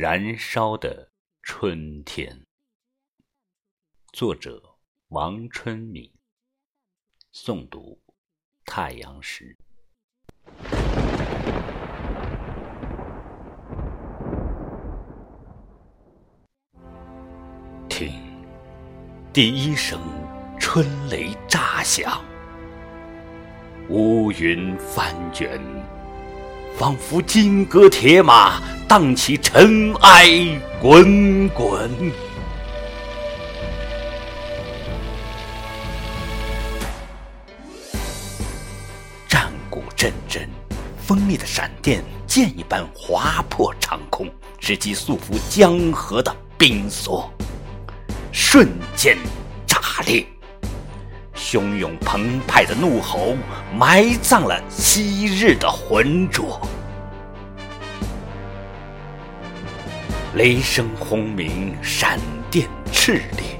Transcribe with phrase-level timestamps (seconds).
[0.00, 1.10] 燃烧的
[1.42, 2.46] 春天，
[4.12, 4.62] 作者
[5.08, 6.08] 王春敏，
[7.34, 8.00] 诵读
[8.64, 9.56] 太阳石。
[17.88, 18.12] 听，
[19.32, 20.00] 第一声
[20.60, 22.24] 春雷炸响，
[23.88, 25.60] 乌云翻卷。
[26.78, 30.30] 仿佛金戈铁马，荡起尘埃
[30.80, 31.90] 滚滚。
[39.26, 40.48] 战鼓阵阵，
[41.04, 47.28] 锋利的闪电箭一般划破长空，直击束缚江河的冰锁，
[48.30, 49.18] 瞬间。
[51.50, 53.34] 汹涌澎湃的怒吼，
[53.74, 56.60] 埋葬了昔日的浑浊。
[60.34, 63.58] 雷声轰鸣，闪电炽烈，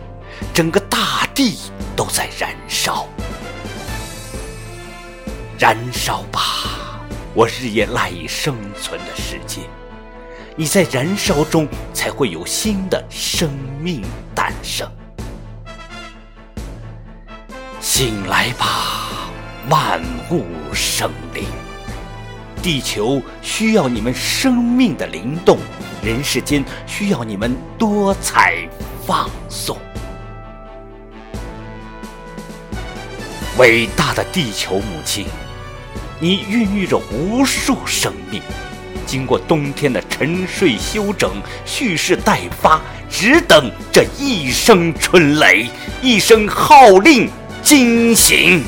[0.52, 1.56] 整个大地
[1.96, 3.06] 都在燃烧。
[5.58, 7.00] 燃烧吧，
[7.32, 9.62] 我日夜赖以生存的世界！
[10.56, 13.48] 你在燃烧中，才会有新的生
[13.80, 14.02] 命
[14.34, 14.86] 诞生。
[17.80, 19.30] 醒来吧，
[19.70, 21.44] 万物生灵！
[22.60, 25.58] 地球需要你们生命的灵动，
[26.02, 28.68] 人世间需要你们多彩
[29.06, 29.78] 放送。
[33.58, 35.26] 伟大的地球母亲，
[36.18, 38.42] 你孕育着无数生命，
[39.06, 41.30] 经过冬天的沉睡休整，
[41.64, 45.68] 蓄势待发，只等这一声春雷，
[46.02, 47.30] 一声号令。
[47.62, 48.64] 惊醒，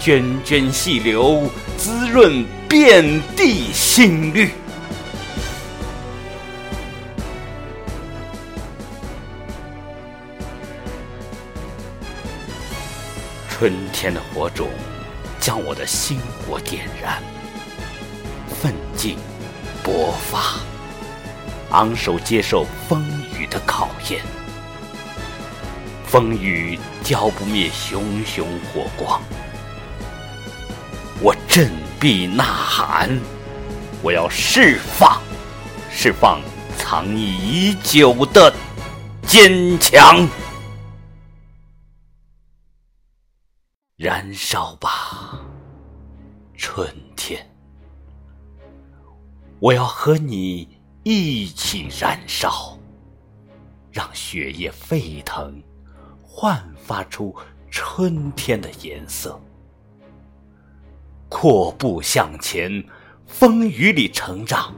[0.00, 3.04] 涓涓细流滋润遍
[3.36, 4.50] 地新绿。
[13.48, 14.68] 春天的火种
[15.40, 17.20] 将我的心火点燃，
[18.60, 19.16] 奋进
[19.82, 20.60] 勃发，
[21.70, 23.04] 昂首接受风
[23.36, 24.37] 雨的考验。
[26.08, 29.20] 风雨浇不灭熊熊火光，
[31.20, 31.70] 我振
[32.00, 33.20] 臂呐喊，
[34.02, 35.20] 我要释放，
[35.90, 36.40] 释放
[36.78, 38.50] 藏匿已久的
[39.26, 40.26] 坚强，
[43.96, 45.38] 燃烧吧，
[46.56, 47.46] 春天！
[49.60, 50.66] 我要和你
[51.02, 52.78] 一起燃烧，
[53.92, 55.62] 让血液沸腾。
[56.40, 57.34] 焕发出
[57.68, 59.40] 春天的颜色，
[61.28, 62.70] 阔步向前，
[63.26, 64.72] 风雨里成长，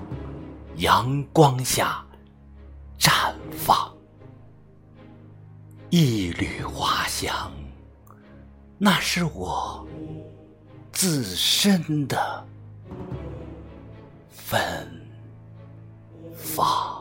[0.76, 2.02] 阳光下
[2.98, 3.94] 绽放。
[5.90, 7.52] 一缕花香，
[8.78, 9.86] 那是我
[10.90, 12.42] 自身的
[14.30, 14.58] 芬
[16.34, 16.99] 芳。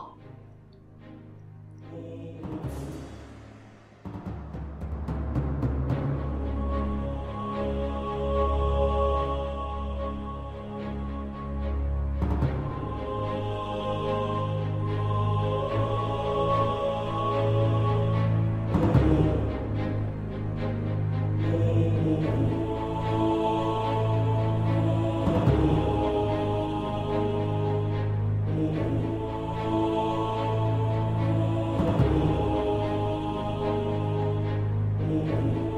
[35.10, 35.69] Amen.